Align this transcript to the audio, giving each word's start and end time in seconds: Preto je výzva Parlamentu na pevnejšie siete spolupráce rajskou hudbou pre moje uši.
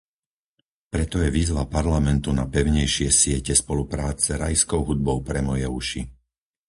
Preto 0.93 1.15
je 1.23 1.29
výzva 1.37 1.69
Parlamentu 1.77 2.29
na 2.39 2.45
pevnejšie 2.55 3.09
siete 3.21 3.53
spolupráce 3.63 4.31
rajskou 4.43 4.81
hudbou 4.89 5.17
pre 5.29 5.39
moje 5.49 5.65
uši. 5.79 6.01